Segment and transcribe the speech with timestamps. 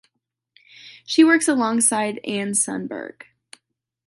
[1.05, 3.21] She works alongside Anne Sundberg.